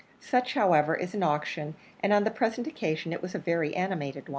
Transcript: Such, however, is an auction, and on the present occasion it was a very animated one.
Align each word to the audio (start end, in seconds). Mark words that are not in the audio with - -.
Such, 0.19 0.55
however, 0.55 0.95
is 0.95 1.13
an 1.13 1.21
auction, 1.21 1.75
and 1.99 2.11
on 2.11 2.23
the 2.23 2.31
present 2.31 2.65
occasion 2.65 3.13
it 3.13 3.21
was 3.21 3.35
a 3.35 3.39
very 3.39 3.75
animated 3.75 4.23
one. 4.23 4.29